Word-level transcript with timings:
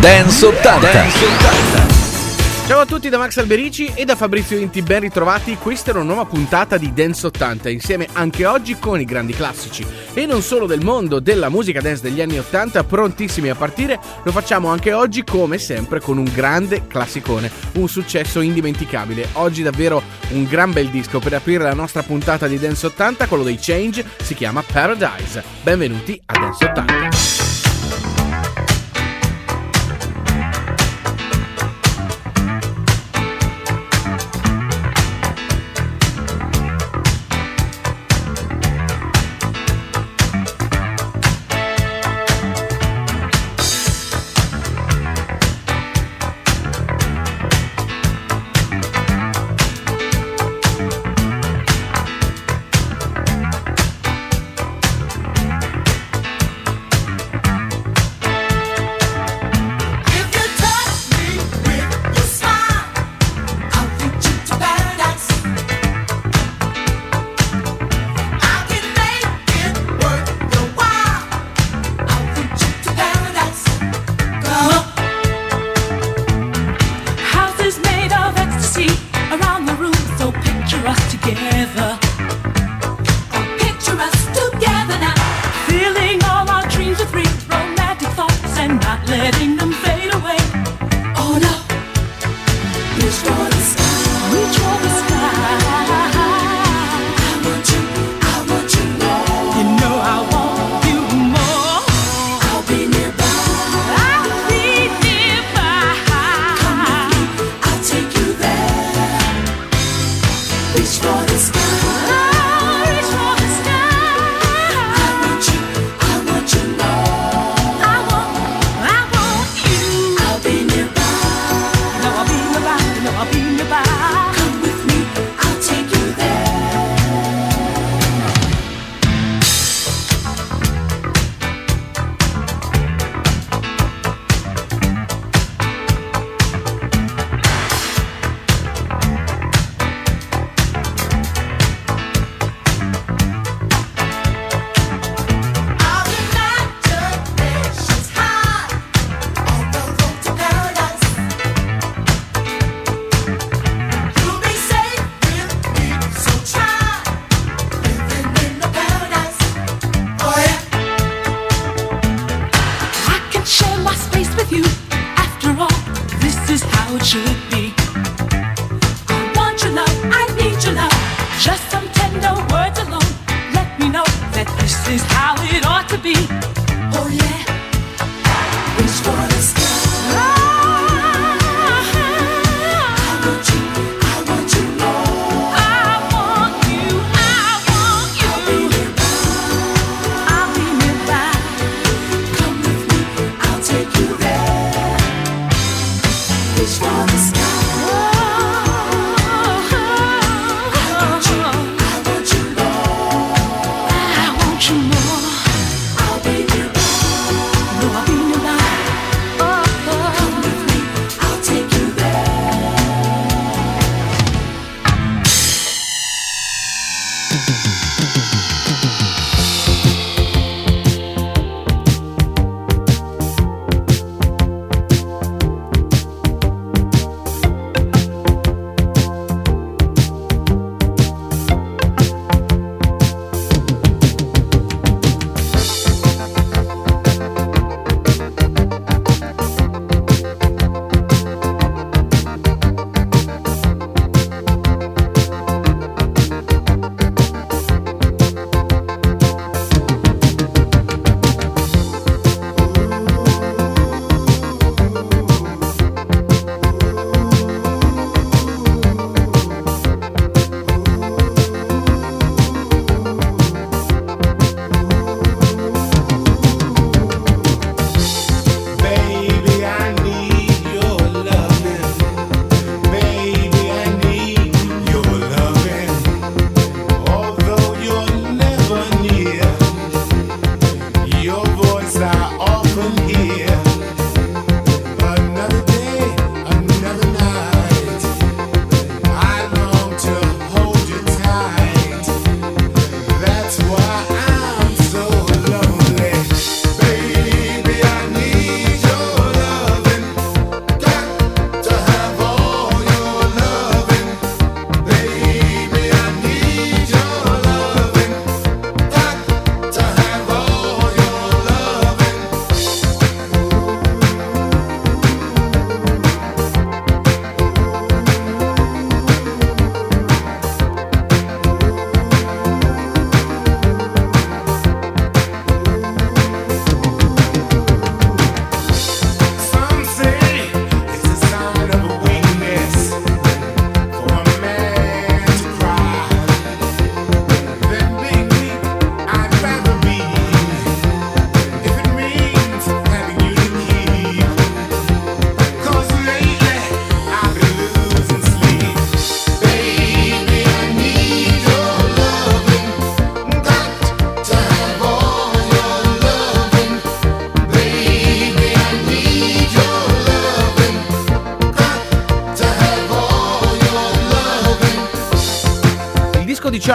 Dance 0.00 0.46
80. 0.46 0.92
Dance 0.92 1.24
80. 1.26 2.66
Ciao 2.66 2.80
a 2.80 2.86
tutti 2.86 3.10
da 3.10 3.18
Max 3.18 3.36
Alberici 3.36 3.92
e 3.94 4.06
da 4.06 4.16
Fabrizio 4.16 4.56
Inti, 4.56 4.80
ben 4.80 5.00
ritrovati. 5.00 5.56
Questa 5.56 5.90
è 5.90 5.94
una 5.94 6.04
nuova 6.04 6.24
puntata 6.24 6.78
di 6.78 6.94
Dance 6.94 7.26
80, 7.26 7.68
insieme 7.68 8.08
anche 8.14 8.46
oggi 8.46 8.78
con 8.78 8.98
i 8.98 9.04
grandi 9.04 9.34
classici. 9.34 9.84
E 10.14 10.24
non 10.24 10.40
solo 10.40 10.64
del 10.64 10.82
mondo 10.82 11.20
della 11.20 11.50
musica 11.50 11.82
dance 11.82 12.00
degli 12.00 12.22
anni 12.22 12.38
80, 12.38 12.82
prontissimi 12.84 13.50
a 13.50 13.54
partire, 13.54 14.00
lo 14.22 14.32
facciamo 14.32 14.68
anche 14.68 14.94
oggi 14.94 15.22
come 15.22 15.58
sempre 15.58 16.00
con 16.00 16.16
un 16.16 16.30
grande 16.32 16.86
classicone, 16.86 17.50
un 17.74 17.86
successo 17.86 18.40
indimenticabile. 18.40 19.28
Oggi 19.32 19.62
davvero 19.62 20.02
un 20.30 20.44
gran 20.44 20.72
bel 20.72 20.88
disco 20.88 21.18
per 21.18 21.34
aprire 21.34 21.64
la 21.64 21.74
nostra 21.74 22.02
puntata 22.02 22.46
di 22.46 22.58
Dance 22.58 22.86
80, 22.86 23.26
quello 23.26 23.42
dei 23.42 23.58
Change, 23.60 24.02
si 24.22 24.34
chiama 24.34 24.62
Paradise. 24.62 25.44
Benvenuti 25.62 26.18
a 26.24 26.38
Dance 26.38 26.64
80. 26.64 27.69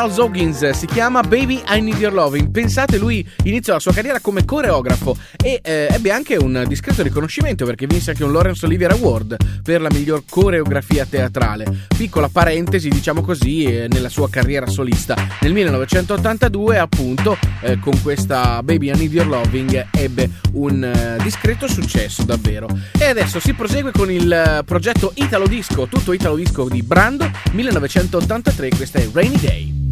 Charles 0.05 0.19
Hawkins, 0.19 0.69
si 0.69 0.85
chiama 0.85 1.21
Baby 1.21 1.63
I 1.67 1.81
Need 1.81 1.97
Your 1.97 2.13
Loving. 2.13 2.51
Pensate, 2.51 2.99
lui 2.99 3.27
iniziò 3.41 3.73
la 3.73 3.79
sua 3.79 3.91
carriera 3.91 4.19
come 4.19 4.45
coreografo 4.45 5.17
e 5.43 5.59
eh, 5.63 5.87
ebbe 5.89 6.11
anche 6.11 6.35
un 6.35 6.63
discreto 6.67 7.01
riconoscimento 7.01 7.65
perché 7.65 7.87
vinse 7.87 8.11
anche 8.11 8.23
un 8.23 8.31
Lawrence 8.31 8.67
Olivier 8.67 8.91
Award 8.91 9.35
per 9.63 9.81
la 9.81 9.89
miglior 9.91 10.21
coreografia 10.29 11.07
teatrale. 11.07 11.87
Piccola 11.97 12.29
parentesi, 12.29 12.89
diciamo 12.89 13.21
così, 13.21 13.63
eh, 13.63 13.87
nella 13.89 14.09
sua 14.09 14.29
carriera 14.29 14.67
solista. 14.67 15.15
Nel 15.41 15.53
1982, 15.53 16.77
appunto, 16.77 17.35
eh, 17.61 17.79
con 17.79 17.99
questa 18.03 18.61
Baby 18.61 18.93
I 18.93 18.97
Need 18.97 19.11
Your 19.11 19.27
Loving 19.27 19.87
ebbe 19.89 20.29
un 20.51 20.83
eh, 20.83 21.17
discreto 21.23 21.67
successo 21.67 22.21
davvero. 22.21 22.67
E 22.95 23.05
adesso 23.05 23.39
si 23.39 23.53
prosegue 23.53 23.89
con 23.91 24.11
il 24.11 24.31
eh, 24.31 24.61
progetto 24.63 25.13
Italo 25.15 25.47
Disco, 25.47 25.87
tutto 25.87 26.13
Italo 26.13 26.35
Disco 26.35 26.69
di 26.69 26.83
Brando 26.83 27.27
1983, 27.53 28.69
questa 28.69 28.99
è 28.99 29.09
Rainy 29.11 29.39
Day. 29.39 29.85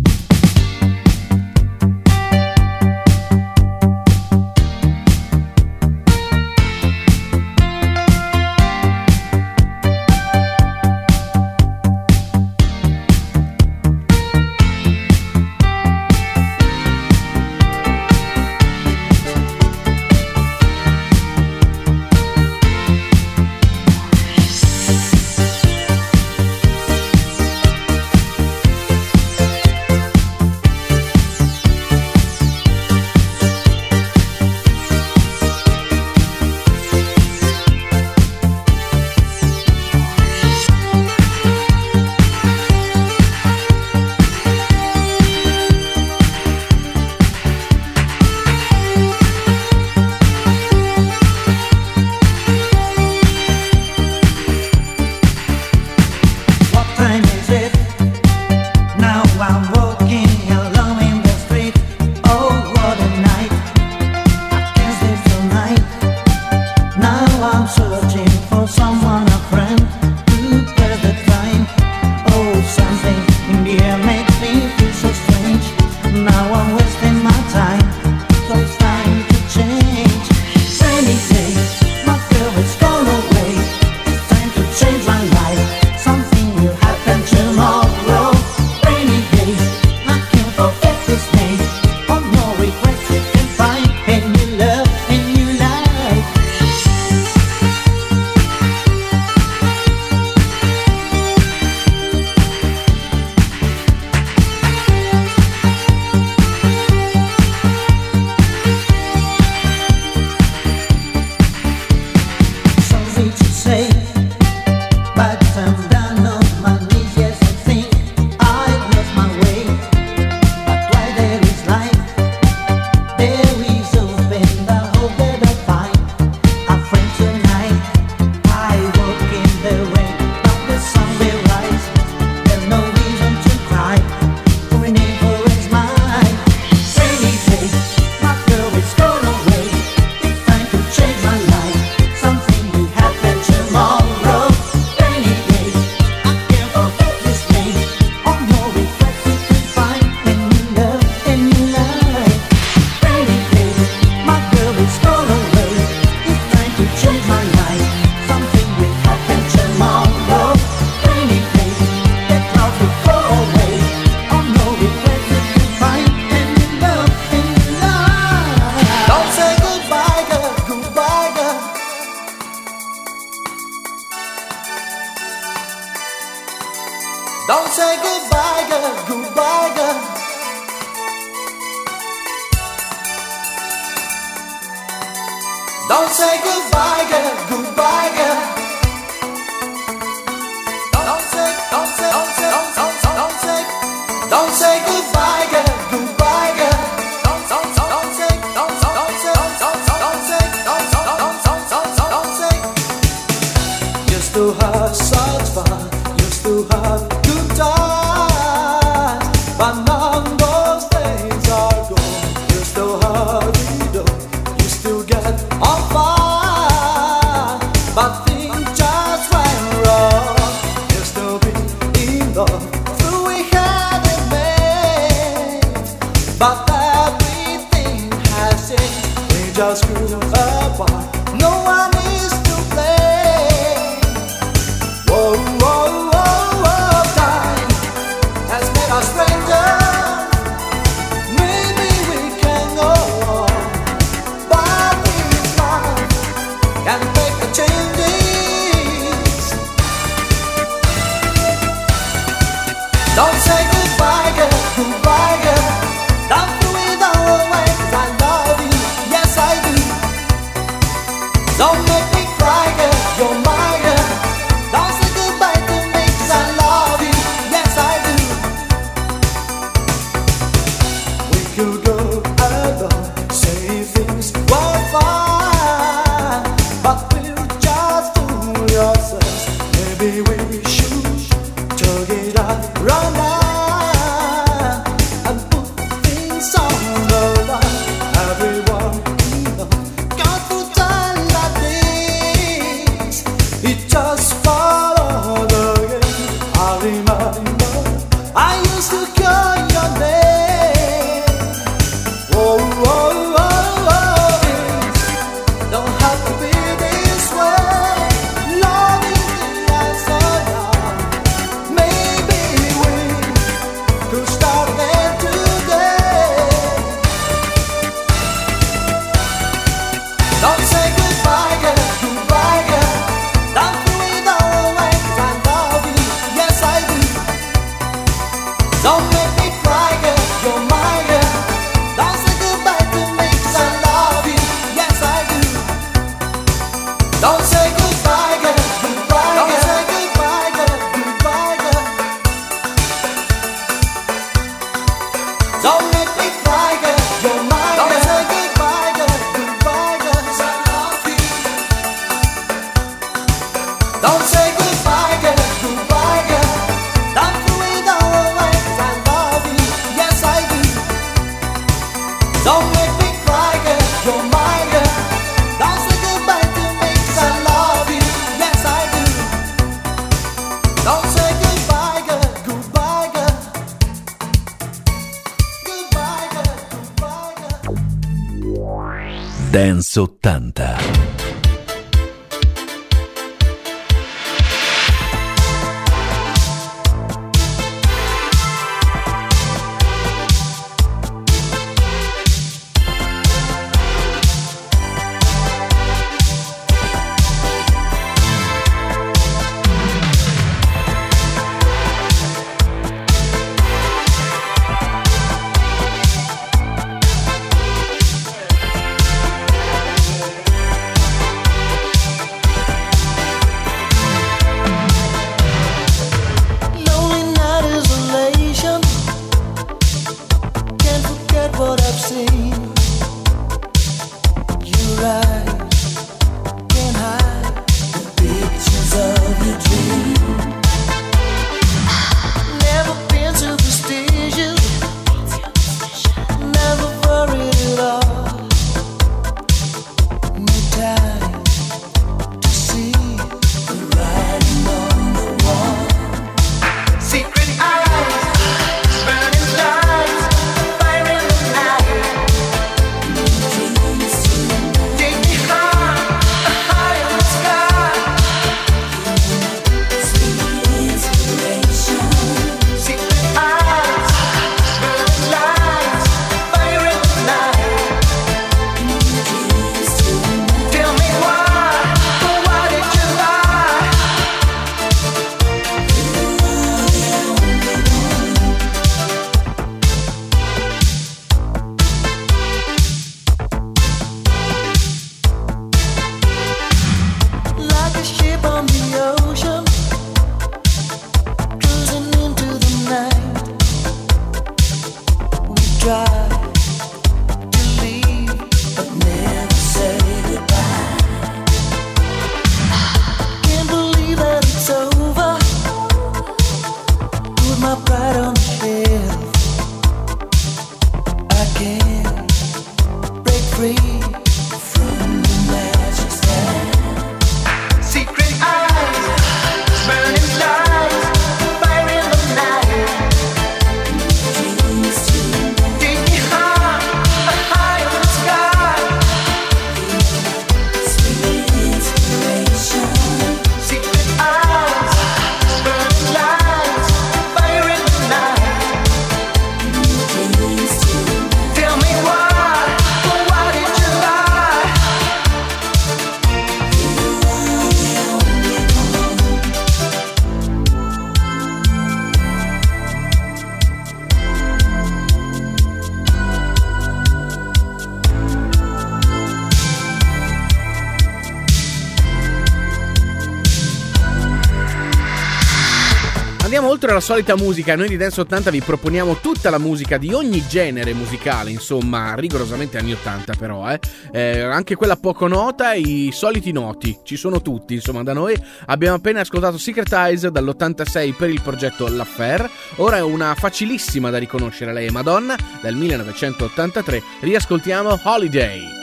Oltre 566.58 566.92
alla 566.92 567.00
solita 567.00 567.36
musica, 567.36 567.76
noi 567.76 567.88
di 567.88 567.98
Dance 567.98 568.22
80 568.22 568.52
vi 568.52 568.62
proponiamo 568.62 569.18
tutta 569.22 569.50
la 569.50 569.58
musica 569.58 569.98
di 569.98 570.14
ogni 570.14 570.46
genere 570.48 570.94
musicale, 570.94 571.50
insomma, 571.50 572.14
rigorosamente 572.16 572.78
anni 572.78 572.94
80 572.94 573.34
però, 573.36 573.70
eh. 573.70 573.80
eh 574.12 574.42
anche 574.42 574.76
quella 574.76 574.96
poco 574.96 575.28
nota 575.28 575.74
i 575.74 576.12
soliti 576.12 576.52
noti, 576.52 577.00
ci 577.04 577.16
sono 577.16 577.42
tutti, 577.42 577.76
insomma, 577.76 578.04
da 578.04 578.14
noi. 578.14 578.36
Abbiamo 578.68 578.96
appena 578.96 579.22
ascoltato 579.22 579.58
Secret 579.58 579.92
Eyes 579.92 580.28
dall'86 580.28 581.16
per 581.16 581.30
il 581.30 581.42
progetto 581.42 581.88
L'Affair, 581.88 582.50
ora 582.76 582.98
è 582.98 583.02
una 583.02 583.34
facilissima 583.36 584.10
da 584.10 584.18
riconoscere, 584.18 584.74
lei 584.74 584.88
è 584.88 584.92
Madonna, 584.92 585.36
dal 585.62 585.76
1983, 585.76 587.02
riascoltiamo 587.22 588.00
Holiday. 588.04 588.83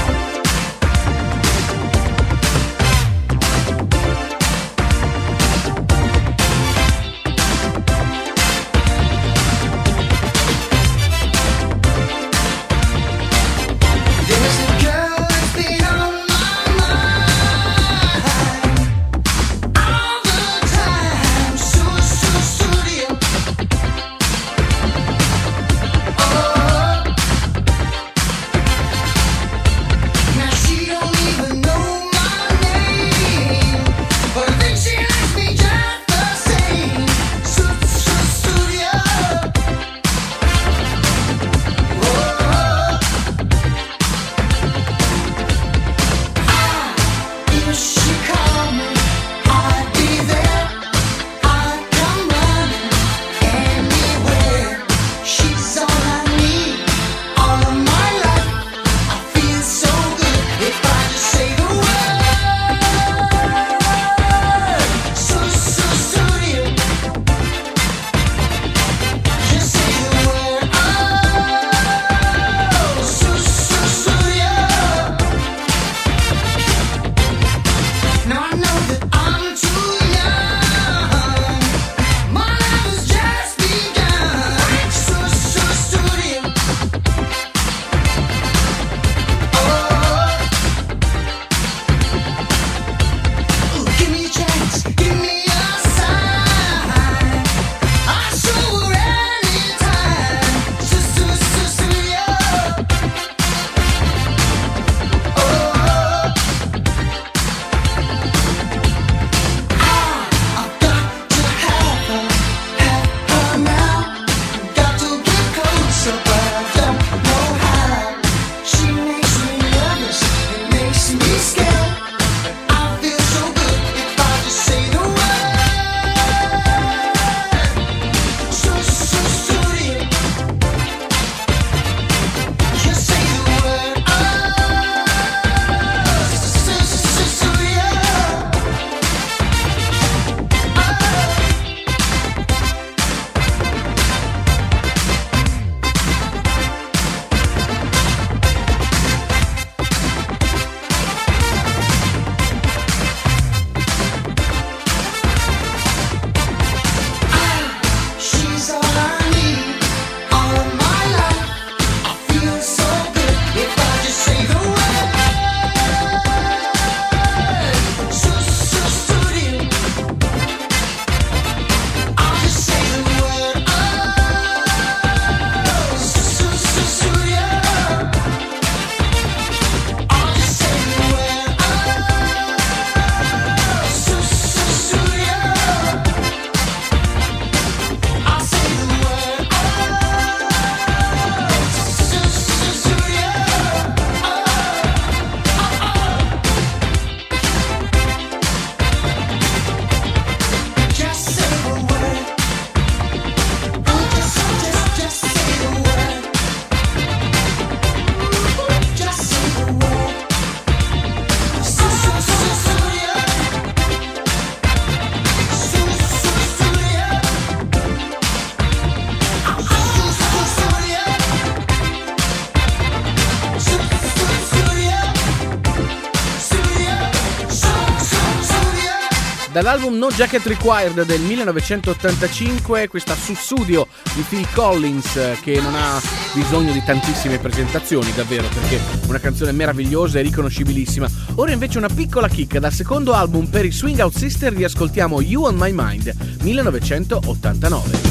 Dall'album 229.61 229.95
No 229.95 230.09
Jacket 230.09 230.43
Required 230.47 231.03
del 231.03 231.21
1985, 231.21 232.87
questa 232.87 233.13
Sussudio 233.13 233.85
di 234.15 234.23
Phil 234.27 234.47
Collins 234.55 235.15
eh, 235.17 235.37
che 235.39 235.61
non 235.61 235.75
ha 235.75 236.01
bisogno 236.33 236.71
di 236.71 236.81
tantissime 236.83 237.37
presentazioni, 237.37 238.11
davvero, 238.15 238.47
perché 238.47 238.79
una 239.05 239.19
canzone 239.19 239.51
meravigliosa 239.51 240.17
e 240.17 240.23
riconoscibilissima. 240.23 241.07
Ora 241.35 241.51
invece 241.51 241.77
una 241.77 241.89
piccola 241.89 242.27
chicca, 242.27 242.57
dal 242.57 242.73
secondo 242.73 243.13
album 243.13 243.45
per 243.45 243.65
i 243.65 243.71
Swing 243.71 243.99
Out 243.99 244.17
Sister 244.17 244.51
riascoltiamo 244.51 245.21
You 245.21 245.43
on 245.43 245.57
My 245.57 245.69
Mind 245.71 246.11
1989. 246.41 248.10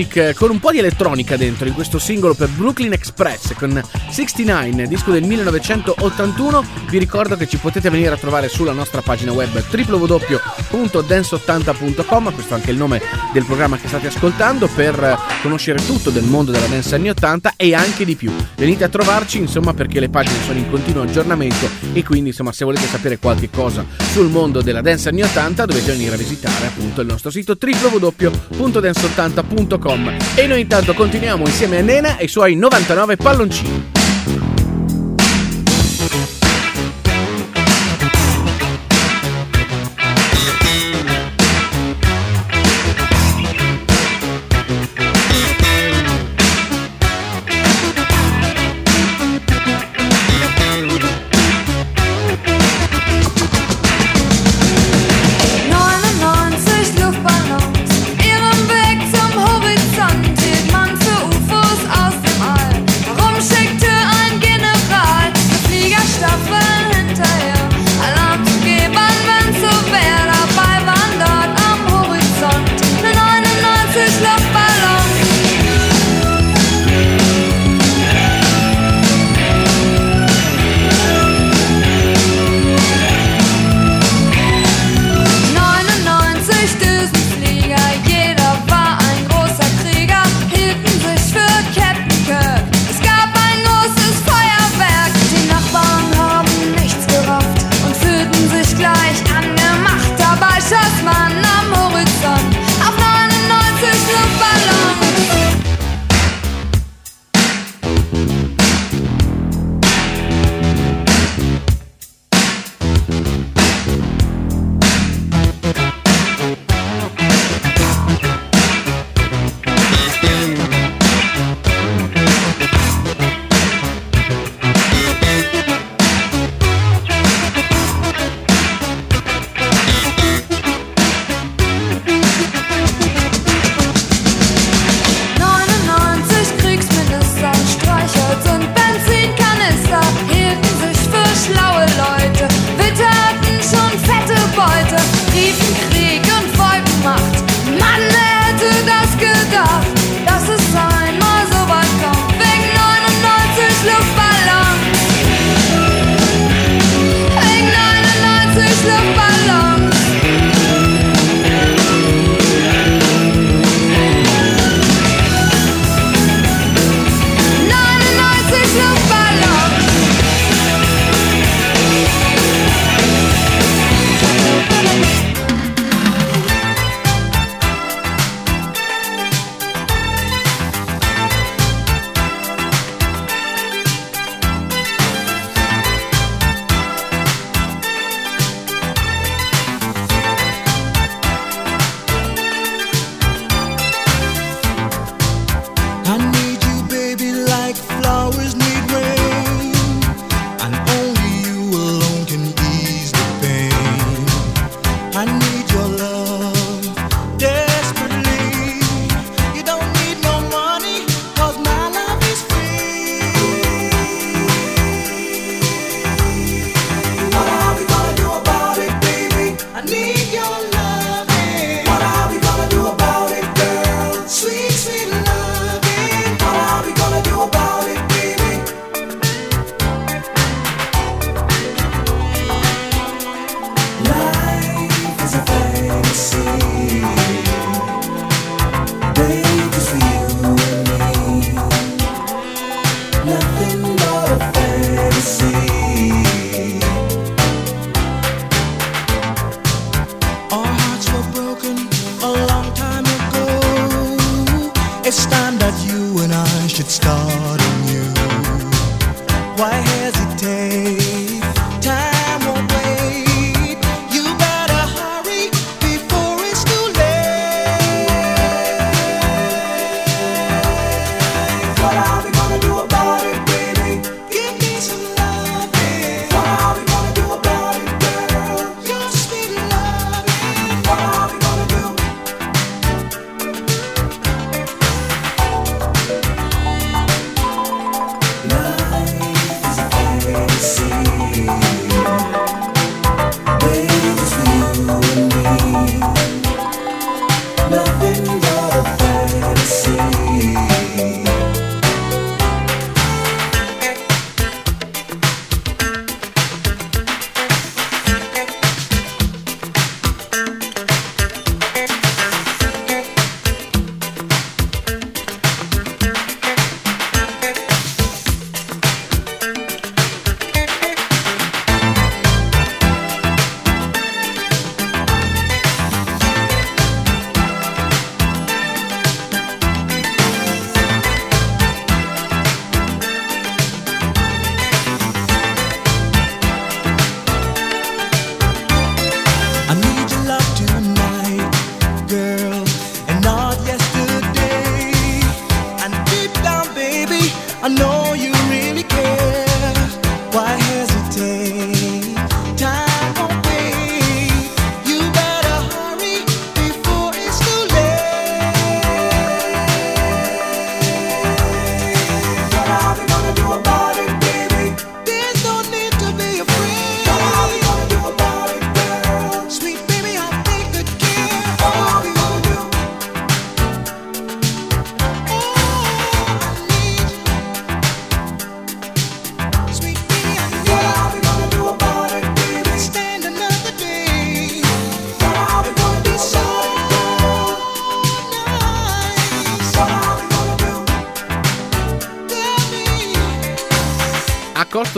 Music 0.00 0.16
eh, 0.16 0.34
con 0.34 0.50
un 0.50 0.58
po' 0.58 0.72
di 0.72 0.78
elettronica 0.78 1.36
dentro 1.36 1.68
in 1.68 1.74
questo 1.74 1.98
singolo 1.98 2.32
per 2.34 2.48
Brooklyn 2.48 2.92
Express 2.92 3.52
con 3.54 3.82
69, 4.10 4.88
disco 4.88 5.10
del 5.10 5.24
1981. 5.24 6.64
Vi 6.88 6.98
ricordo 6.98 7.36
che 7.36 7.46
ci 7.46 7.58
potete 7.58 7.90
venire 7.90 8.14
a 8.14 8.16
trovare 8.16 8.48
sulla 8.48 8.72
nostra 8.72 9.02
pagina 9.02 9.32
web 9.32 9.52
www.dance80.com, 9.52 12.32
questo 12.32 12.54
è 12.54 12.56
anche 12.56 12.70
il 12.70 12.76
nome 12.76 13.00
del 13.32 13.44
programma 13.44 13.76
che 13.76 13.88
state 13.88 14.06
ascoltando, 14.06 14.68
per 14.68 15.18
conoscere 15.42 15.84
tutto 15.84 16.10
del 16.10 16.24
mondo 16.24 16.50
della 16.50 16.66
dance 16.66 16.94
anni 16.94 17.10
80 17.10 17.54
e 17.56 17.74
anche 17.74 18.04
di 18.04 18.14
più. 18.16 18.32
Venite 18.56 18.84
a 18.84 18.88
trovarci 18.88 19.38
insomma 19.38 19.74
perché 19.74 20.00
le 20.00 20.08
pagine 20.08 20.42
sono 20.44 20.58
in 20.58 20.70
continuo 20.70 21.02
aggiornamento 21.02 21.68
e 21.92 22.02
quindi 22.04 22.30
insomma 22.30 22.52
se 22.52 22.64
volete 22.64 22.86
sapere 22.86 23.18
qualche 23.18 23.50
cosa 23.50 23.84
sul 24.12 24.28
mondo 24.28 24.62
della 24.62 24.80
dance 24.80 25.08
anni 25.08 25.22
80 25.22 25.66
dovete 25.66 25.90
venire 25.92 26.14
a 26.14 26.18
visitare 26.18 26.66
appunto 26.66 27.00
il 27.00 27.06
nostro 27.06 27.30
sito 27.30 27.56
www.dance80.com 27.60 29.89
80.com 29.90 30.16
e 30.36 30.46
noi 30.46 30.60
intanto 30.60 30.94
continuiamo 30.94 31.46
insieme 31.46 31.78
a 31.78 31.82
Nena 31.82 32.16
e 32.16 32.24
i 32.24 32.28
suoi 32.28 32.54
99 32.54 33.16
palloncini. 33.16 33.99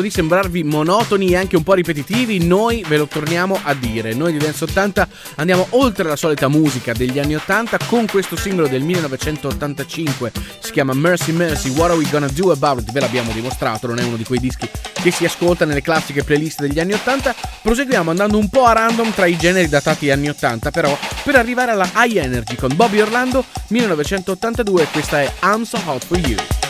Di 0.02 0.10
sembrarvi 0.10 0.64
monotoni 0.64 1.30
e 1.30 1.36
anche 1.36 1.56
un 1.56 1.62
po' 1.62 1.74
ripetitivi, 1.74 2.44
noi 2.44 2.84
ve 2.86 2.98
lo 2.98 3.06
torniamo 3.06 3.58
a 3.62 3.72
dire. 3.74 4.12
Noi 4.14 4.32
di 4.32 4.38
Dance 4.38 4.64
80 4.64 5.08
andiamo 5.36 5.66
oltre 5.70 6.04
la 6.04 6.16
solita 6.16 6.48
musica 6.48 6.92
degli 6.92 7.18
anni 7.18 7.34
80 7.36 7.78
con 7.86 8.06
questo 8.06 8.36
singolo 8.36 8.68
del 8.68 8.82
1985, 8.82 10.32
si 10.60 10.72
chiama 10.72 10.92
Mercy 10.92 11.32
Mercy, 11.32 11.70
What 11.70 11.90
Are 11.90 11.98
We 11.98 12.08
Gonna 12.10 12.28
Do 12.28 12.50
About 12.50 12.82
It? 12.82 12.92
Ve 12.92 13.00
l'abbiamo 13.00 13.32
dimostrato, 13.32 13.86
non 13.86 13.98
è 13.98 14.02
uno 14.02 14.16
di 14.16 14.24
quei 14.24 14.40
dischi 14.40 14.68
che 15.02 15.10
si 15.10 15.24
ascolta 15.24 15.64
nelle 15.64 15.82
classiche 15.82 16.22
playlist 16.22 16.60
degli 16.60 16.78
anni 16.78 16.92
80. 16.92 17.34
Proseguiamo 17.62 18.10
andando 18.10 18.38
un 18.38 18.48
po' 18.48 18.64
a 18.64 18.72
random 18.72 19.12
tra 19.12 19.26
i 19.26 19.36
generi 19.36 19.68
datati 19.68 20.10
anni 20.10 20.28
80, 20.28 20.70
però 20.70 20.96
per 21.24 21.36
arrivare 21.36 21.72
alla 21.72 21.90
High 21.94 22.16
Energy 22.16 22.54
con 22.54 22.74
Bobby 22.74 23.00
Orlando 23.00 23.44
1982, 23.68 24.88
questa 24.92 25.22
è 25.22 25.32
I'm 25.42 25.62
So 25.62 25.80
Hot 25.86 26.04
For 26.04 26.18
You. 26.18 26.61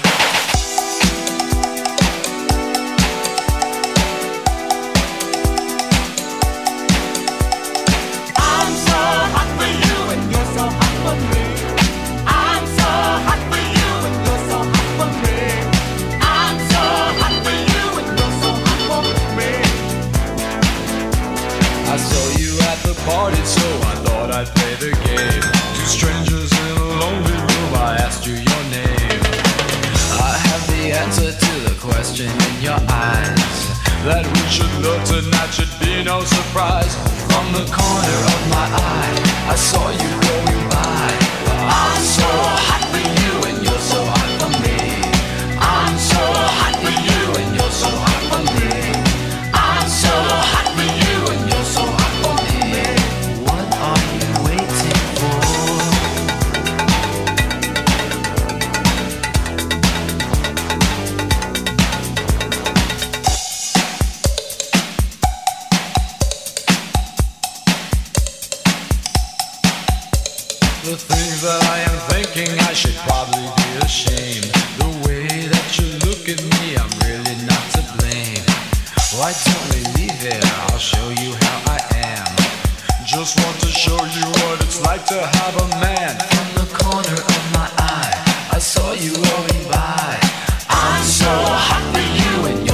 your 32.62 32.78
eyes. 32.88 33.54
That 34.06 34.22
we 34.22 34.42
should 34.46 34.70
love 34.84 35.02
tonight 35.04 35.50
should 35.50 35.74
be 35.80 36.04
no 36.04 36.22
surprise. 36.22 36.94
From 37.26 37.46
the 37.52 37.66
corner 37.66 38.18
of 38.34 38.40
my 38.50 38.66
eye, 38.70 39.50
I 39.50 39.56
saw 39.56 39.90
you 39.90 40.10
going 40.28 40.68
by. 40.70 41.10
I'm 41.66 42.02
so. 42.02 42.81
The 70.82 70.96
things 70.96 71.42
that 71.42 71.62
I 71.70 71.78
am 71.86 71.98
thinking, 72.10 72.58
I 72.66 72.74
should 72.74 72.98
probably 73.06 73.38
be 73.38 73.70
ashamed. 73.86 74.50
The 74.82 74.90
way 75.06 75.46
that 75.46 75.78
you 75.78 75.86
look 76.02 76.26
at 76.26 76.42
me, 76.42 76.74
I'm 76.74 76.90
really 77.06 77.38
not 77.46 77.62
to 77.78 77.82
blame. 78.02 78.42
Why 79.14 79.30
don't 79.30 79.66
we 79.70 79.86
leave 79.94 80.18
it? 80.26 80.42
I'll 80.66 80.82
show 80.82 81.08
you 81.22 81.38
how 81.38 81.78
I 81.78 81.78
am. 82.02 82.26
Just 83.06 83.38
want 83.38 83.62
to 83.62 83.70
show 83.70 83.94
you 83.94 84.26
what 84.42 84.58
it's 84.58 84.82
like 84.82 85.06
to 85.06 85.22
have 85.22 85.54
a 85.62 85.68
man. 85.78 86.18
From 86.18 86.66
the 86.66 86.66
corner 86.74 87.14
of 87.14 87.42
my 87.54 87.70
eye, 87.78 88.50
I 88.50 88.58
saw 88.58 88.90
you 88.90 89.14
rolling 89.14 89.62
by. 89.70 90.18
I'm 90.66 91.04
so 91.06 91.30
hot 91.30 91.84
for 91.94 92.02
you 92.02 92.58
and 92.58 92.66
you. 92.66 92.71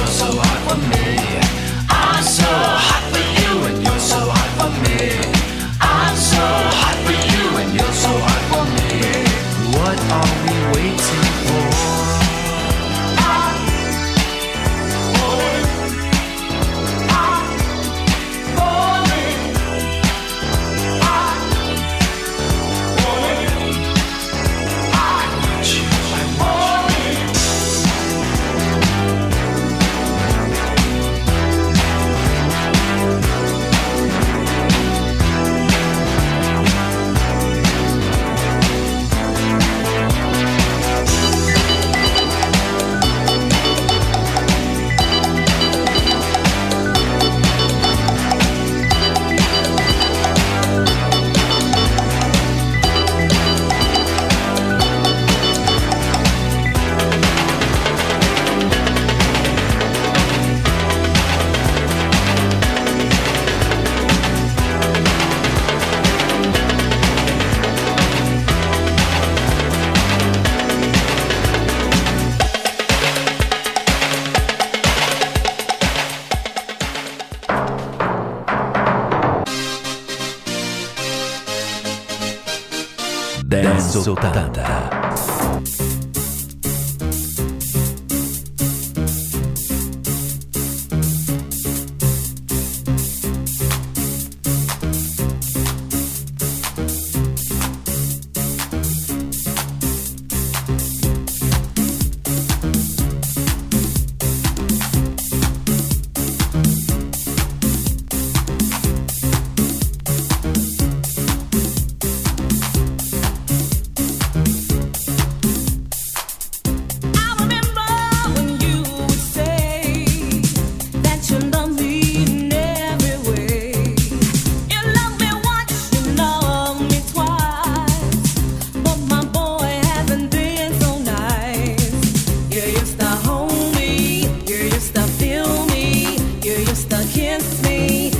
against 136.99 137.63
me. 137.63 138.18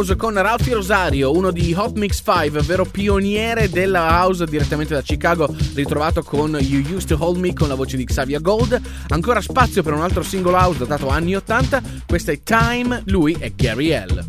house 0.00 0.16
con 0.16 0.32
Ralphie 0.32 0.72
Rosario, 0.72 1.30
uno 1.30 1.50
di 1.50 1.74
Hot 1.76 1.94
Mix 1.98 2.22
5, 2.24 2.62
vero 2.62 2.86
pioniere 2.86 3.68
della 3.68 4.08
house 4.08 4.46
direttamente 4.46 4.94
da 4.94 5.02
Chicago, 5.02 5.54
ritrovato 5.74 6.22
con 6.22 6.56
You 6.58 6.96
Used 6.96 7.08
to 7.08 7.16
Hold 7.18 7.36
Me 7.36 7.52
con 7.52 7.68
la 7.68 7.74
voce 7.74 7.98
di 7.98 8.04
Xavier 8.04 8.40
Gold. 8.40 8.80
Ancora 9.08 9.42
spazio 9.42 9.82
per 9.82 9.92
un 9.92 10.00
altro 10.00 10.22
singolo 10.22 10.56
house 10.56 10.78
datato 10.78 11.08
anni 11.08 11.36
80, 11.36 11.82
questa 12.06 12.32
è 12.32 12.40
Time, 12.42 13.02
lui 13.06 13.36
è 13.38 13.52
Gary 13.54 13.90
L. 13.90 14.24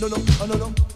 No, 0.00 0.06
no, 0.06 0.14
oh, 0.38 0.46
no, 0.46 0.54
no. 0.54 0.87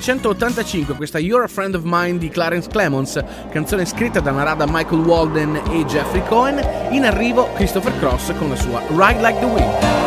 1985 0.00 0.96
questa 0.96 1.18
You're 1.18 1.44
a 1.44 1.48
Friend 1.48 1.74
of 1.74 1.82
Mine 1.84 2.18
di 2.18 2.30
Clarence 2.30 2.68
Clemons, 2.68 3.22
canzone 3.50 3.84
scritta 3.84 4.20
da 4.20 4.30
Narada 4.30 4.64
Michael 4.66 5.02
Walden 5.02 5.60
e 5.70 5.84
Jeffrey 5.84 6.24
Cohen, 6.26 6.58
in 6.90 7.04
arrivo 7.04 7.52
Christopher 7.52 7.96
Cross 7.98 8.32
con 8.38 8.48
la 8.48 8.56
sua 8.56 8.80
Ride 8.88 9.20
Like 9.20 9.38
the 9.40 9.46
Wind. 9.46 9.99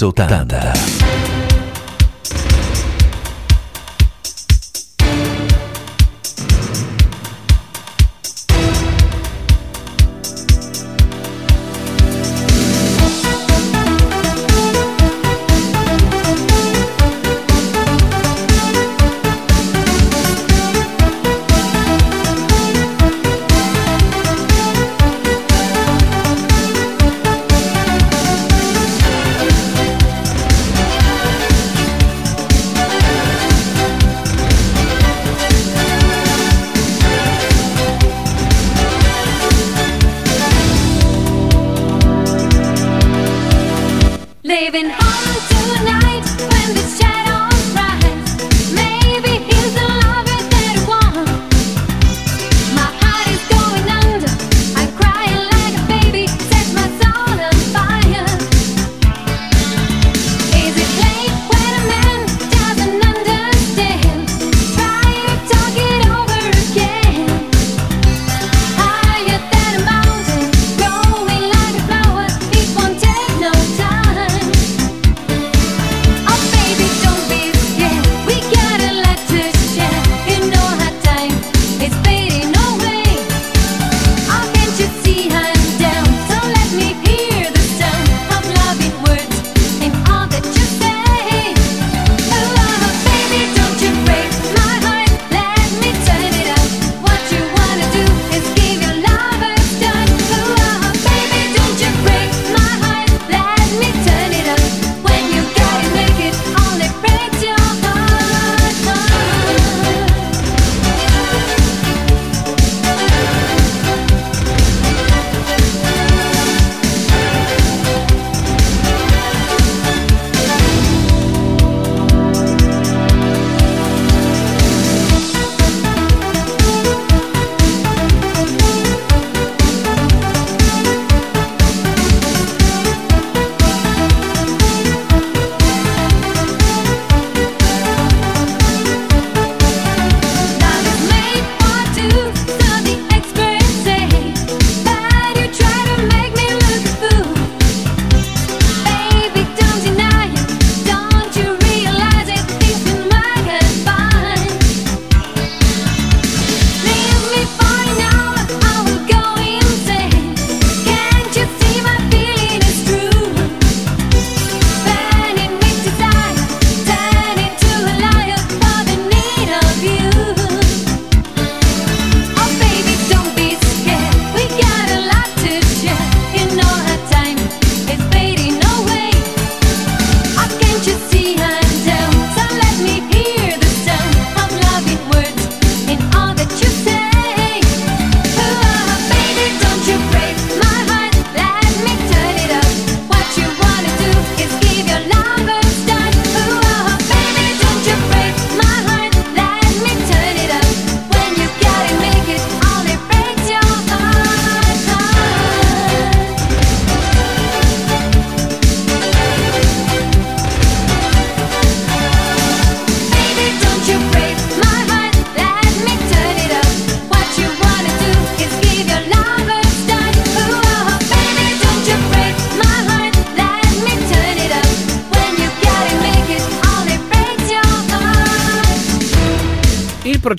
80. 0.00 0.97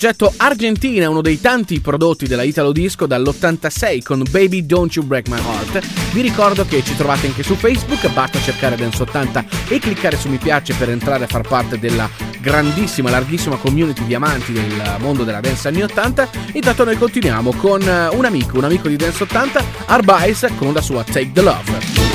Progetto 0.00 0.32
Argentina, 0.38 1.10
uno 1.10 1.20
dei 1.20 1.42
tanti 1.42 1.78
prodotti 1.80 2.26
della 2.26 2.42
Italo 2.42 2.72
Disco 2.72 3.04
dall'86 3.04 4.02
con 4.02 4.22
Baby 4.30 4.64
Don't 4.64 4.94
You 4.94 5.04
Break 5.04 5.28
My 5.28 5.36
Heart. 5.36 6.12
Vi 6.14 6.22
ricordo 6.22 6.64
che 6.64 6.82
ci 6.82 6.96
trovate 6.96 7.26
anche 7.26 7.42
su 7.42 7.54
Facebook, 7.54 8.10
basta 8.10 8.40
cercare 8.40 8.76
Dance 8.76 9.02
80 9.02 9.44
e 9.68 9.78
cliccare 9.78 10.16
su 10.16 10.30
mi 10.30 10.38
piace 10.38 10.72
per 10.72 10.88
entrare 10.88 11.24
a 11.24 11.26
far 11.26 11.46
parte 11.46 11.78
della 11.78 12.08
grandissima, 12.40 13.10
larghissima 13.10 13.56
community 13.56 14.06
di 14.06 14.14
amanti 14.14 14.52
del 14.52 14.96
mondo 15.00 15.22
della 15.22 15.40
dance 15.40 15.68
anni 15.68 15.82
80. 15.82 16.30
Intanto 16.54 16.84
noi 16.84 16.96
continuiamo 16.96 17.52
con 17.52 17.82
un 17.82 18.24
amico, 18.24 18.56
un 18.56 18.64
amico 18.64 18.88
di 18.88 18.96
Dance 18.96 19.22
80, 19.24 19.62
Arbais 19.84 20.46
con 20.56 20.72
la 20.72 20.80
sua 20.80 21.04
Take 21.04 21.32
the 21.32 21.42
Love. 21.42 22.09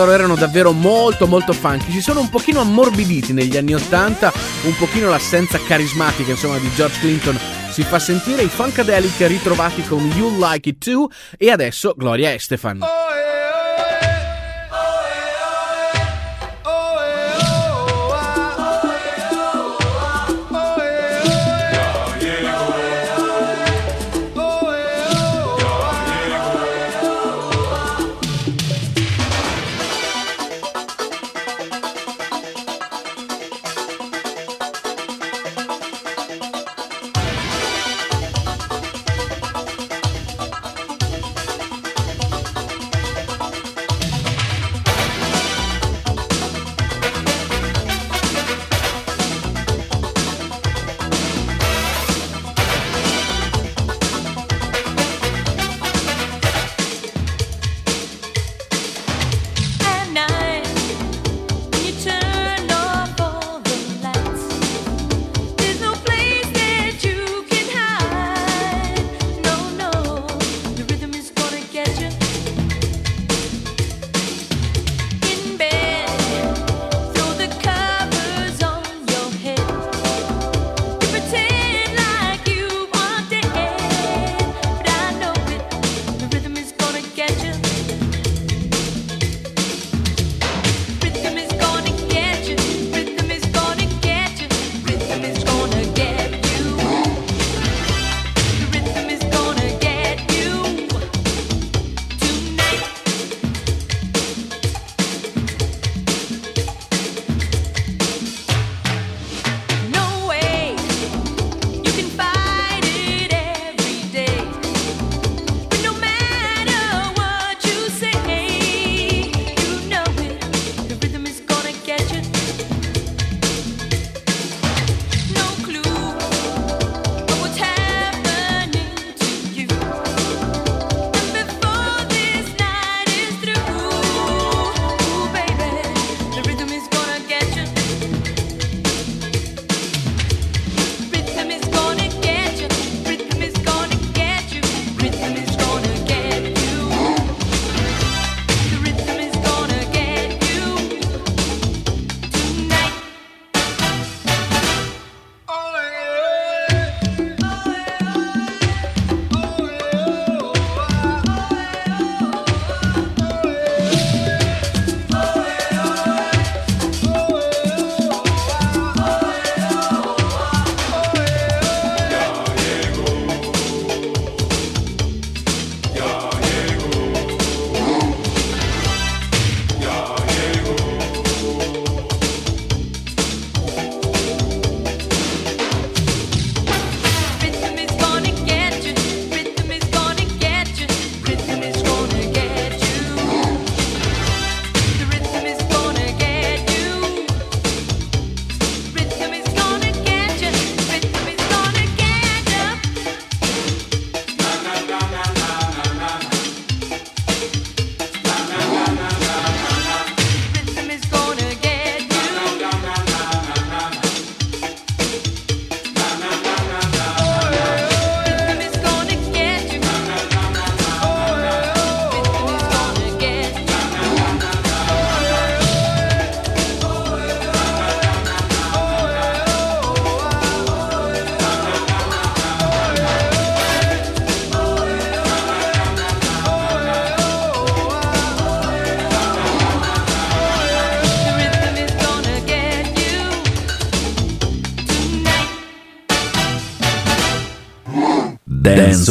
Loro 0.00 0.12
erano 0.12 0.34
davvero 0.34 0.72
molto 0.72 1.26
molto 1.26 1.52
funky, 1.52 1.90
si 1.92 2.00
sono 2.00 2.20
un 2.20 2.30
pochino 2.30 2.60
ammorbiditi 2.60 3.34
negli 3.34 3.56
anni 3.58 3.74
80, 3.74 4.32
un 4.62 4.76
pochino 4.76 5.10
l'assenza 5.10 5.58
carismatica 5.62 6.30
insomma 6.30 6.56
di 6.56 6.70
George 6.74 7.00
Clinton 7.00 7.38
si 7.70 7.82
fa 7.82 7.98
sentire, 7.98 8.42
i 8.42 8.48
Funkadelic 8.48 9.20
ritrovati 9.26 9.82
con 9.82 10.04
You 10.16 10.38
Like 10.38 10.70
It 10.70 10.78
Too 10.84 11.08
e 11.36 11.50
adesso 11.50 11.94
Gloria 11.96 12.32
Estefan. 12.32 12.82
At 12.82 12.99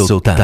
Sultana. 0.06 0.36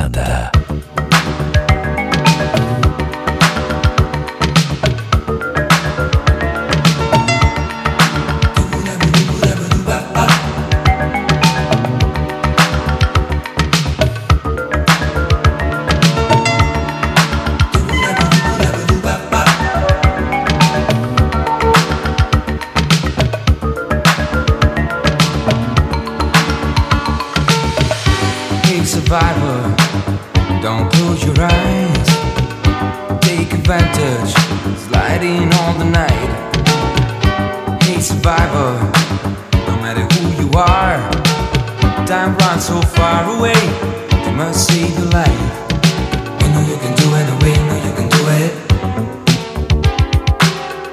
survivor. 29.06 29.62
Don't 30.62 30.90
close 30.90 31.22
your 31.24 31.36
eyes. 31.38 32.08
Take 33.20 33.52
advantage. 33.52 34.34
Sliding 34.88 35.52
all 35.54 35.74
the 35.78 35.84
night. 35.84 36.30
Hey, 37.84 38.00
survivor. 38.00 38.72
No 39.68 39.76
matter 39.80 40.02
who 40.12 40.42
you 40.42 40.50
are, 40.58 40.98
time 42.04 42.36
runs 42.38 42.66
so 42.66 42.80
far 42.82 43.22
away. 43.38 43.60
You 44.24 44.32
must 44.32 44.66
see 44.66 44.86
the 44.98 45.04
light. 45.14 45.42
You 46.42 46.48
know 46.52 46.62
you 46.66 46.76
can 46.82 46.94
do 46.96 47.06
it 47.14 47.28
away. 47.34 47.54
You 47.54 47.64
know 47.68 47.78
you 47.86 47.92
can 47.98 48.08
do 48.16 48.22
it. 48.42 48.52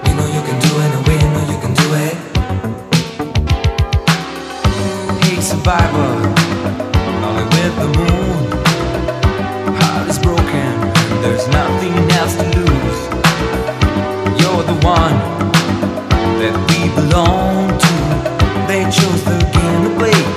You 0.06 0.14
know 0.18 0.28
you 0.36 0.42
can 0.48 0.58
do 0.66 0.72
it. 0.84 0.90
You 1.24 1.30
know 1.34 1.44
you 1.52 1.58
can 1.64 1.74
do 1.82 1.88
it. 2.06 2.16
Hey, 5.24 5.42
survivor. 5.42 6.33
belong 17.14 17.68
to. 17.78 17.94
They 18.68 18.84
chose 18.86 19.24
the 19.24 19.38
game 19.54 19.84
to 19.84 19.96
play. 20.00 20.33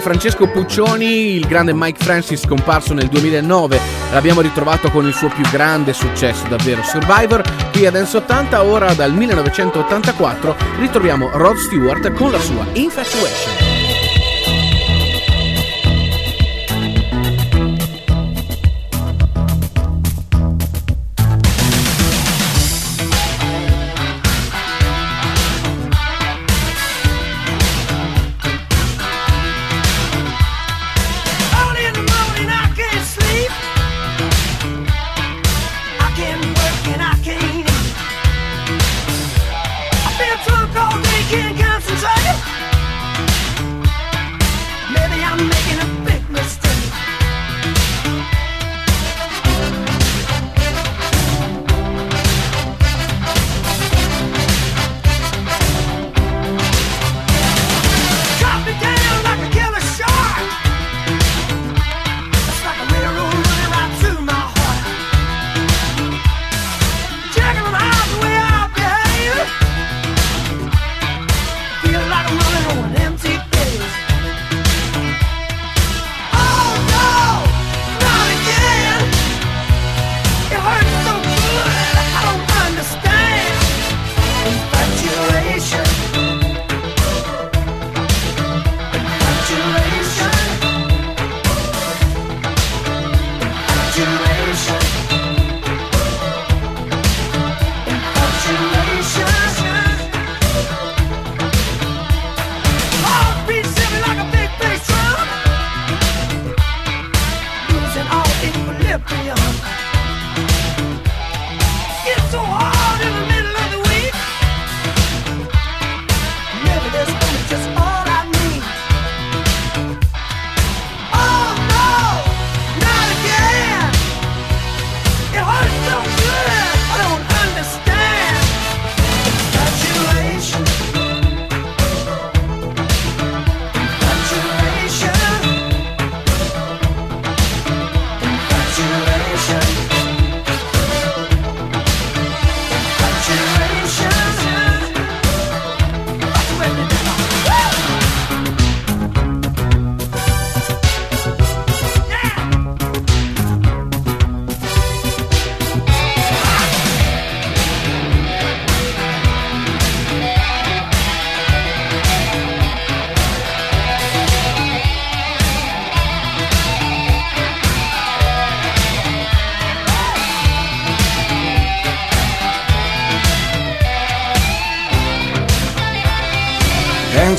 Francesco 0.00 0.48
Puccioni, 0.48 1.34
il 1.34 1.46
grande 1.46 1.72
Mike 1.74 2.02
Francis 2.02 2.42
scomparso 2.42 2.94
nel 2.94 3.08
2009. 3.08 3.80
L'abbiamo 4.12 4.40
ritrovato 4.40 4.90
con 4.90 5.06
il 5.06 5.14
suo 5.14 5.28
più 5.28 5.44
grande 5.50 5.92
successo, 5.92 6.46
davvero 6.48 6.82
Survivor. 6.82 7.42
Qui 7.72 7.86
ad 7.86 7.94
Dance 7.94 8.16
80, 8.16 8.64
ora 8.64 8.92
dal 8.94 9.12
1984, 9.12 10.56
ritroviamo 10.78 11.30
Rod 11.32 11.56
Stewart 11.56 12.12
con 12.12 12.30
la 12.30 12.40
sua 12.40 12.66
Infatuation. 12.74 13.77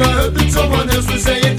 and 0.00 0.10
I 0.10 0.22
hope 0.22 0.34
that 0.34 0.50
someone 0.50 0.90
else 0.90 1.10
will 1.10 1.18
say 1.18 1.49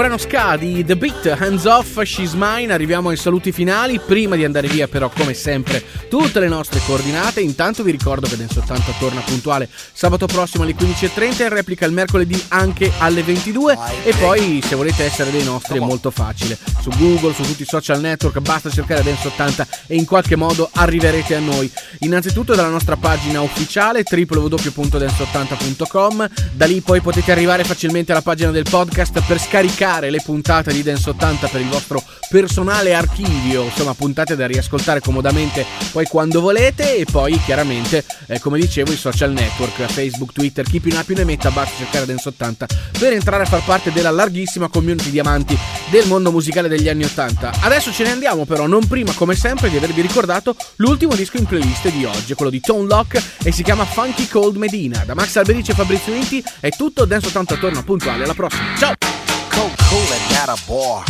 brano 0.00 0.16
ska 0.16 0.56
di 0.56 0.82
The 0.82 0.96
Beat, 0.96 1.36
Hands 1.38 1.62
Off, 1.66 2.00
She's 2.04 2.32
Mine, 2.32 2.72
arriviamo 2.72 3.10
ai 3.10 3.18
saluti 3.18 3.52
finali. 3.52 4.00
Prima 4.00 4.34
di 4.34 4.46
andare 4.46 4.66
via, 4.66 4.88
però, 4.88 5.10
come 5.10 5.34
sempre, 5.34 5.84
tutte 6.08 6.40
le 6.40 6.48
nostre 6.48 6.80
coordinate. 6.86 7.42
Intanto 7.42 7.82
vi 7.82 7.90
ricordo 7.90 8.26
che 8.26 8.38
Dance 8.38 8.60
80 8.60 8.92
torna 8.98 9.20
puntuale 9.20 9.68
sabato 9.92 10.24
prossimo 10.24 10.62
alle 10.62 10.74
15.30 10.74 11.42
e 11.42 11.50
replica 11.50 11.84
il 11.84 11.92
mercoledì 11.92 12.42
anche 12.48 12.90
alle 12.96 13.22
22. 13.22 13.76
E 14.04 14.14
poi, 14.14 14.62
se 14.64 14.74
volete 14.74 15.04
essere 15.04 15.30
dei 15.30 15.44
nostri, 15.44 15.76
è 15.76 15.80
molto 15.80 16.10
facile. 16.10 16.56
Su 16.80 16.88
Google, 16.96 17.34
su 17.34 17.42
tutti 17.42 17.60
i 17.60 17.66
social 17.66 18.00
network, 18.00 18.40
basta 18.40 18.70
cercare 18.70 19.02
Dance 19.02 19.28
80 19.28 19.66
e 19.86 19.96
in 19.96 20.06
qualche 20.06 20.34
modo 20.34 20.70
arriverete 20.72 21.34
a 21.34 21.40
noi. 21.40 21.70
Innanzitutto 21.98 22.54
dalla 22.54 22.70
nostra 22.70 22.96
pagina 22.96 23.42
ufficiale 23.42 24.02
www.dance80.com. 24.10 26.30
Da 26.52 26.64
lì 26.64 26.80
poi 26.80 27.02
potete 27.02 27.32
arrivare 27.32 27.64
facilmente 27.64 28.12
alla 28.12 28.22
pagina 28.22 28.50
del 28.50 28.64
podcast 28.66 29.22
per 29.26 29.38
scaricare 29.38 29.88
le 29.98 30.20
puntate 30.22 30.72
di 30.72 30.82
Dance 30.84 31.10
80 31.10 31.48
per 31.48 31.60
il 31.60 31.66
vostro 31.66 32.02
personale 32.28 32.94
archivio, 32.94 33.64
insomma 33.64 33.92
puntate 33.94 34.36
da 34.36 34.46
riascoltare 34.46 35.00
comodamente 35.00 35.66
poi 35.90 36.06
quando 36.06 36.40
volete 36.40 36.96
e 36.96 37.04
poi 37.04 37.40
chiaramente 37.44 38.04
eh, 38.26 38.38
come 38.38 38.60
dicevo 38.60 38.92
i 38.92 38.96
social 38.96 39.32
network 39.32 39.84
Facebook, 39.86 40.32
Twitter, 40.32 40.64
chi 40.64 40.78
più 40.78 40.92
ne 40.92 40.98
ha 40.98 41.04
più 41.04 41.16
ne 41.16 41.24
metta 41.24 41.50
basta 41.50 41.76
cercare 41.76 42.06
Dance 42.06 42.28
80 42.28 42.66
per 42.98 43.12
entrare 43.14 43.42
a 43.42 43.46
far 43.46 43.64
parte 43.64 43.90
della 43.90 44.10
larghissima 44.10 44.68
community 44.68 45.10
di 45.10 45.18
amanti 45.18 45.58
del 45.90 46.06
mondo 46.06 46.30
musicale 46.30 46.68
degli 46.68 46.88
anni 46.88 47.02
80. 47.02 47.50
Adesso 47.62 47.90
ce 47.90 48.04
ne 48.04 48.12
andiamo 48.12 48.44
però 48.44 48.68
non 48.68 48.86
prima 48.86 49.12
come 49.12 49.34
sempre 49.34 49.68
di 49.68 49.76
avervi 49.76 50.00
ricordato 50.00 50.54
l'ultimo 50.76 51.16
disco 51.16 51.36
in 51.36 51.46
playlist 51.46 51.90
di 51.90 52.04
oggi, 52.04 52.34
quello 52.34 52.50
di 52.50 52.60
Tone 52.60 52.86
Lock 52.86 53.20
e 53.42 53.50
si 53.50 53.64
chiama 53.64 53.84
Funky 53.84 54.28
Cold 54.28 54.56
Medina. 54.56 55.02
Da 55.04 55.14
Max 55.14 55.34
Alberici 55.36 55.72
e 55.72 55.74
Fabrizio 55.74 56.14
Inti 56.14 56.44
è 56.60 56.68
tutto, 56.68 57.04
Dance 57.04 57.26
80 57.26 57.56
torna 57.56 57.82
puntuale, 57.82 58.22
alla 58.22 58.34
prossima. 58.34 58.76
Ciao! 58.78 59.29
Cold 59.50 59.76
cooling 59.90 60.24
at 60.40 60.48
a 60.48 60.58
bar. 60.66 61.04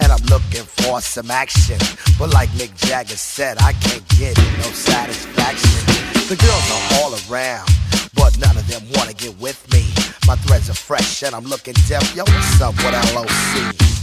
And 0.00 0.12
I'm 0.12 0.24
looking 0.26 0.64
for 0.64 1.00
some 1.00 1.30
action. 1.30 1.78
But 2.18 2.32
like 2.32 2.48
Mick 2.50 2.76
Jagger 2.76 3.16
said, 3.16 3.56
I 3.60 3.72
can't 3.74 4.06
get 4.18 4.36
no 4.58 4.68
satisfaction. 4.74 5.80
The 6.28 6.36
girls 6.36 6.66
are 6.74 6.84
all 7.00 7.12
around, 7.24 7.68
but 8.14 8.38
none 8.38 8.56
of 8.56 8.66
them 8.68 8.82
wanna 8.94 9.14
get 9.14 9.38
with 9.38 9.60
me. 9.72 9.84
My 10.26 10.36
threads 10.36 10.68
are 10.68 10.74
fresh 10.74 11.22
and 11.22 11.34
I'm 11.34 11.44
looking 11.44 11.74
deaf. 11.88 12.14
Yo, 12.14 12.24
what's 12.24 12.60
up 12.60 12.74
with 12.76 13.14
LOC? 13.14 13.93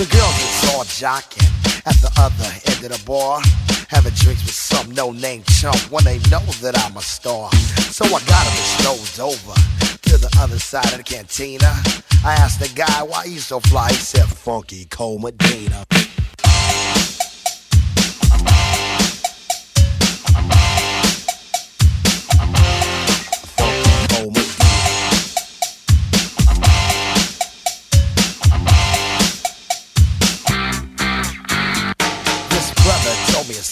The 0.00 0.06
girls 0.06 0.32
is 0.32 0.74
all 0.74 0.84
jocking 0.84 1.44
at 1.84 1.94
the 2.00 2.10
other 2.16 2.50
end 2.72 2.90
of 2.90 2.98
the 2.98 3.04
bar. 3.04 3.42
Having 3.88 4.14
drinks 4.14 4.42
with 4.46 4.54
some 4.54 4.90
no-name 4.92 5.42
chump 5.42 5.76
when 5.92 6.04
they 6.04 6.16
know 6.30 6.40
that 6.62 6.72
I'm 6.78 6.96
a 6.96 7.02
star. 7.02 7.52
So 7.92 8.06
I 8.06 8.18
got 8.24 8.46
them 8.46 8.56
strolled 8.80 9.20
over 9.20 9.52
to 9.52 10.16
the 10.16 10.34
other 10.40 10.58
side 10.58 10.90
of 10.92 10.96
the 10.96 11.02
cantina. 11.02 11.70
I 12.24 12.32
asked 12.32 12.60
the 12.60 12.72
guy 12.74 13.02
why 13.02 13.24
you 13.24 13.40
so 13.40 13.60
fly. 13.60 13.90
He 13.90 13.96
said, 13.96 14.24
Funky 14.24 14.86
Cole 14.86 15.18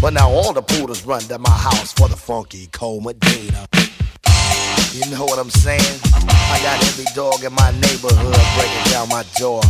But 0.00 0.12
now 0.12 0.30
all 0.30 0.52
the 0.52 0.62
poodles 0.62 1.04
run 1.04 1.22
to 1.22 1.38
my 1.38 1.50
house 1.50 1.92
for 1.92 2.08
the 2.08 2.16
funky 2.16 2.68
cold 2.72 3.04
Medina. 3.04 3.66
You 4.92 5.10
know 5.10 5.24
what 5.24 5.38
I'm 5.38 5.50
saying? 5.50 5.98
I 6.14 6.60
got 6.62 6.82
every 6.86 7.06
dog 7.14 7.42
in 7.42 7.52
my 7.52 7.70
neighborhood 7.80 8.38
breaking 8.56 8.92
down 8.92 9.08
my 9.08 9.24
door. 9.38 9.60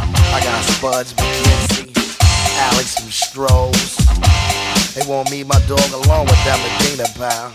I 0.00 0.40
got 0.42 0.64
Spuds, 0.64 1.12
McKenzie, 1.12 1.92
Alex 2.70 2.94
from 2.98 3.10
Strohs. 3.10 4.94
They 4.94 5.06
want 5.06 5.30
me, 5.30 5.44
my 5.44 5.60
dog, 5.66 5.90
along 6.04 6.24
with 6.26 6.40
that 6.44 6.58
Medina 6.64 7.08
pal. 7.16 7.52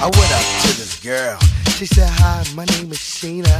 I 0.00 0.04
went 0.04 0.32
up 0.32 0.46
to 0.62 0.78
this 0.78 1.00
girl. 1.02 1.38
She 1.76 1.86
said, 1.86 2.08
Hi, 2.08 2.44
my 2.54 2.64
name 2.66 2.90
is 2.90 2.98
Sheena. 2.98 3.56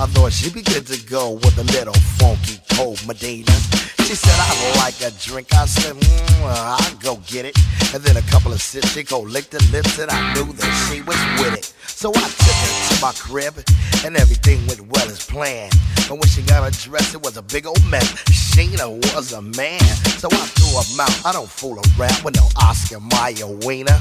I 0.00 0.06
thought 0.06 0.32
she'd 0.32 0.54
be 0.54 0.62
good 0.62 0.86
to 0.86 1.00
go 1.06 1.32
with 1.32 1.56
a 1.58 1.64
little 1.64 1.94
funky 2.18 2.58
cold 2.74 3.00
Medina. 3.06 3.52
She 4.04 4.16
said, 4.16 4.34
I 4.36 4.76
like 4.78 5.00
a 5.00 5.10
drink. 5.18 5.54
I 5.54 5.66
said, 5.66 5.94
mm, 5.94 6.42
well, 6.42 6.76
I'll 6.78 6.96
go 6.96 7.22
get 7.26 7.44
it. 7.44 7.56
And 7.94 8.02
then 8.02 8.16
a 8.16 8.22
couple 8.22 8.52
of 8.52 8.60
sips, 8.60 8.92
she 8.92 9.02
go 9.04 9.20
lick 9.20 9.50
the 9.50 9.62
lips, 9.70 9.98
and 9.98 10.10
I 10.10 10.34
knew 10.34 10.52
that 10.52 10.88
she 10.88 11.00
was 11.02 11.16
with 11.40 11.54
it. 11.54 11.72
So 11.86 12.10
I 12.10 12.20
took 12.20 12.58
her 12.62 12.94
to 12.94 13.00
my 13.00 13.12
crib, 13.12 13.54
and 14.04 14.16
everything 14.16 14.66
went 14.66 14.80
well 14.88 15.06
as 15.08 15.24
planned. 15.24 15.72
But 16.08 16.18
when 16.18 16.28
she 16.28 16.42
got 16.42 16.64
her 16.64 16.70
dress, 16.70 17.14
it 17.14 17.22
was 17.22 17.36
a 17.36 17.42
big 17.42 17.66
old 17.66 17.84
mess. 17.88 18.12
Sheena 18.30 18.90
was 19.14 19.32
a 19.32 19.40
man, 19.40 19.80
so 20.18 20.28
I 20.30 20.44
threw 20.56 20.72
her 20.80 20.96
mouth. 20.96 21.26
I 21.26 21.32
don't 21.32 21.48
fool 21.48 21.78
around 21.78 22.22
with 22.24 22.34
no 22.34 22.48
Oscar 22.60 23.00
Mayer 23.00 23.46
wiener. 23.64 23.98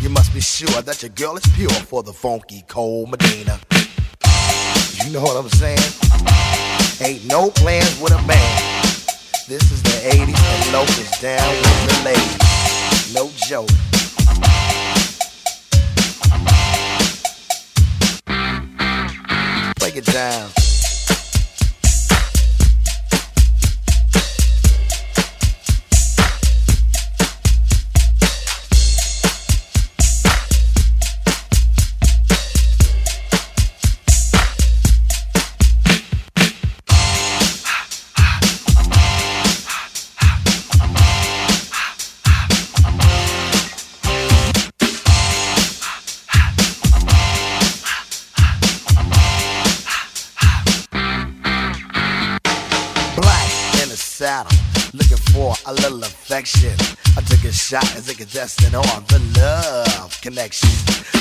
You 0.00 0.10
must 0.10 0.34
be 0.34 0.40
sure 0.40 0.82
that 0.82 1.02
your 1.02 1.10
girl 1.10 1.36
is 1.36 1.46
pure 1.54 1.70
for 1.70 2.02
the 2.02 2.12
funky 2.12 2.64
cold 2.68 3.10
Medina. 3.10 3.60
You 5.04 5.12
know 5.12 5.22
what 5.22 5.36
I'm 5.36 5.48
saying? 5.48 5.78
Ain't 7.00 7.24
no 7.26 7.50
plans 7.50 8.00
with 8.00 8.12
a 8.12 8.22
man. 8.26 8.73
This 9.46 9.70
is 9.70 9.82
the 9.82 9.90
80s 9.90 10.42
and 10.42 10.72
Locust 10.72 11.20
down 11.20 11.50
with 11.50 11.86
the 11.88 12.02
ladies. 12.02 13.14
No 13.14 13.28
joke. 13.36 13.68
Break 19.78 19.96
it 19.96 20.06
down. 20.06 20.73
I 56.34 56.40
took 56.40 57.44
a 57.44 57.52
shot 57.52 57.84
as 57.94 58.08
a 58.08 58.14
contestant 58.14 58.74
on 58.74 59.04
the 59.06 59.22
love 59.38 60.20
connection. 60.20 60.68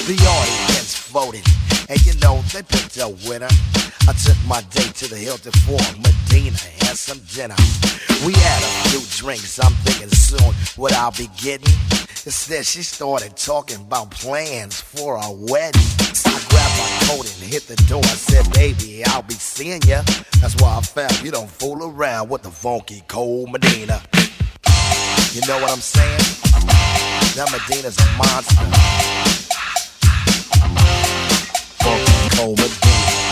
The 0.09 0.17
audience 0.17 0.97
voted, 1.09 1.45
and 1.87 2.03
you 2.03 2.17
know 2.17 2.41
they 2.51 2.63
picked 2.63 2.97
a 2.97 3.09
winner. 3.29 3.49
I 4.09 4.13
took 4.13 4.35
my 4.47 4.61
date 4.71 4.95
to 4.95 5.07
the 5.07 5.17
Hilton 5.17 5.51
for 5.69 5.77
Medina 6.01 6.57
and 6.89 6.97
some 6.97 7.19
dinner. 7.29 7.53
We 8.25 8.33
had 8.33 8.63
a 8.63 8.89
few 8.89 9.01
drinks, 9.21 9.59
I'm 9.63 9.73
thinking 9.85 10.09
soon 10.09 10.51
what 10.81 10.93
I'll 10.93 11.11
be 11.11 11.29
getting. 11.37 11.71
Instead, 12.25 12.65
she 12.65 12.81
started 12.81 13.37
talking 13.37 13.81
about 13.81 14.09
plans 14.09 14.81
for 14.81 15.17
a 15.17 15.31
wedding. 15.31 15.79
So 16.17 16.31
I 16.31 16.41
grabbed 16.49 16.77
my 16.81 16.89
coat 17.05 17.29
and 17.29 17.53
hit 17.53 17.67
the 17.67 17.75
door. 17.87 18.01
I 18.01 18.17
said, 18.17 18.51
baby, 18.53 19.05
I'll 19.05 19.21
be 19.21 19.35
seeing 19.35 19.83
ya. 19.83 20.01
That's 20.41 20.55
why 20.59 20.75
I 20.75 20.81
found 20.81 21.21
you 21.21 21.29
don't 21.29 21.51
fool 21.51 21.83
around 21.83 22.29
with 22.29 22.41
the 22.41 22.49
funky 22.49 23.03
cold 23.07 23.51
Medina. 23.51 24.01
You 25.33 25.41
know 25.47 25.59
what 25.59 25.71
I'm 25.71 25.81
saying? 25.81 26.19
That 27.33 27.49
Medina's 27.51 27.97
a 27.97 28.05
monster. 28.19 28.65
Funky 31.81 32.37
Medina. 32.37 33.22